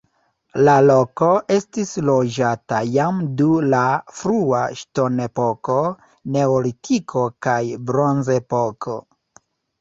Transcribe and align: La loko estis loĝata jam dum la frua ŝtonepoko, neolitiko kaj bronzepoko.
La 0.67 0.73
loko 0.83 1.25
estis 1.55 1.91
loĝata 2.09 2.79
jam 2.95 3.19
dum 3.41 3.67
la 3.73 3.81
frua 4.21 4.63
ŝtonepoko, 4.79 5.77
neolitiko 6.39 7.23
kaj 7.49 7.61
bronzepoko. 7.93 8.99